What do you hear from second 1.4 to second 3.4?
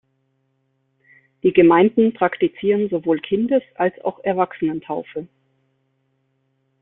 Die Gemeinden praktizieren sowohl